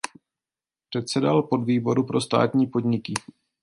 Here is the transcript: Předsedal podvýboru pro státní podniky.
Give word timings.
Předsedal 0.89 1.43
podvýboru 1.43 2.03
pro 2.05 2.21
státní 2.21 2.67
podniky. 2.67 3.13